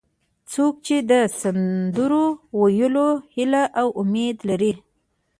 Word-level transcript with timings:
څوک 0.51 0.73
چې 0.85 0.95
د 1.11 1.13
سندرو 1.41 2.25
ویلو 2.59 3.09
هیله 3.35 3.63
او 3.81 3.87
امید 4.01 4.37
لري. 4.49 4.73